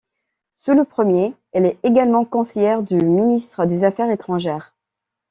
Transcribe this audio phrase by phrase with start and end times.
[0.55, 4.73] Sous le premier, elle est également conseillère du ministre des Affaires étrangères.